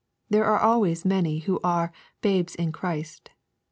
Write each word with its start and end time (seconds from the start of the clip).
There 0.31 0.45
are 0.45 0.57
always 0.59 1.05
many 1.05 1.41
who 1.41 1.59
are" 1.63 1.91
babes 2.23 2.55
in 2.55 2.71
Christ.' 2.71 3.29